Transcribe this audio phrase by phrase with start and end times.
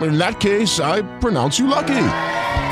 [0.00, 2.08] In that case, I pronounce you lucky.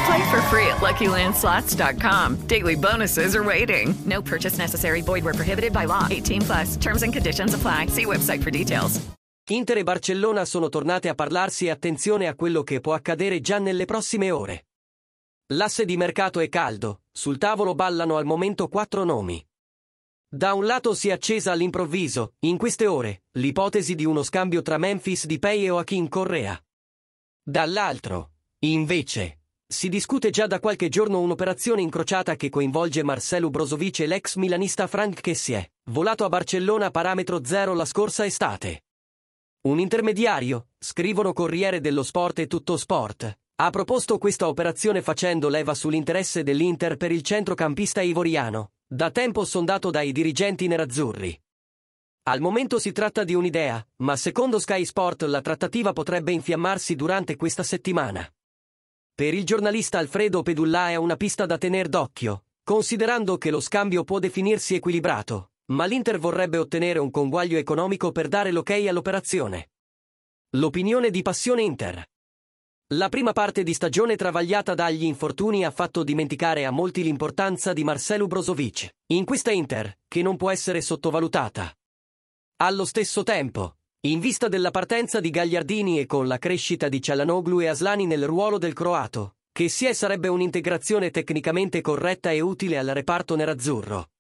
[0.07, 2.47] Play for free at LuckyLandSlots.com.
[2.47, 3.95] Daily bonuses are waiting.
[4.07, 5.03] No purchase necessary.
[5.03, 6.07] Void where prohibited by law.
[6.11, 6.77] 18 plus.
[6.77, 7.87] Terms and conditions apply.
[7.89, 9.01] See website for details.
[9.51, 13.59] Inter e Barcellona sono tornate a parlarsi e attenzione a quello che può accadere già
[13.59, 14.67] nelle prossime ore.
[15.55, 19.45] L'asse di mercato è caldo, sul tavolo ballano al momento quattro nomi.
[20.29, 24.79] Da un lato si è accesa all'improvviso, in queste ore, l'ipotesi di uno scambio tra
[24.79, 26.57] Memphis di Pei e Joaquin Correa.
[27.43, 34.07] Dall'altro, invece, si discute già da qualche giorno un'operazione incrociata che coinvolge Marcelo Brozovic e
[34.07, 38.85] l'ex milanista Frank Kessier, volato a Barcellona a parametro zero la scorsa estate.
[39.63, 45.75] Un intermediario, scrivono Corriere dello Sport e Tutto Sport, ha proposto questa operazione facendo leva
[45.75, 51.41] sull'interesse dell'Inter per il centrocampista ivoriano, da tempo sondato dai dirigenti nerazzurri.
[52.25, 57.35] Al momento si tratta di un'idea, ma secondo Sky Sport la trattativa potrebbe infiammarsi durante
[57.37, 58.31] questa settimana.
[59.15, 64.05] Per il giornalista Alfredo Pedulla è una pista da tener d'occhio, considerando che lo scambio
[64.05, 69.71] può definirsi equilibrato, ma l'Inter vorrebbe ottenere un conguaglio economico per dare l'ok all'operazione.
[70.57, 72.07] L'opinione di Passione Inter.
[72.95, 77.85] La prima parte di stagione travagliata dagli infortuni ha fatto dimenticare a molti l'importanza di
[77.85, 81.73] Marcelo Brozovic, in questa Inter, che non può essere sottovalutata.
[82.63, 87.63] Allo stesso tempo, in vista della partenza di Gagliardini e con la crescita di Cialanoglu
[87.63, 92.89] e Aslani nel ruolo del croato, che sia sarebbe un'integrazione tecnicamente corretta e utile al
[92.89, 94.11] reparto nerazzurro.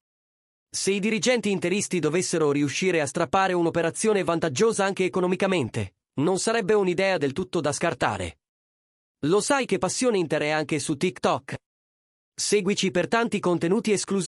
[0.71, 7.19] Se i dirigenti interisti dovessero riuscire a strappare un'operazione vantaggiosa anche economicamente, non sarebbe un'idea
[7.19, 8.39] del tutto da scartare.
[9.27, 11.57] Lo sai che Passione Inter è anche su TikTok?
[12.35, 14.30] Seguici per tanti contenuti esclusivi.